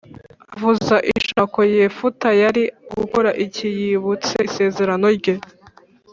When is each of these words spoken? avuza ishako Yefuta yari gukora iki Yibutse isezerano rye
avuza 0.53 0.95
ishako 1.17 1.59
Yefuta 1.75 2.29
yari 2.41 2.63
gukora 2.97 3.29
iki 3.45 3.67
Yibutse 3.77 4.35
isezerano 4.47 5.07
rye 5.17 5.35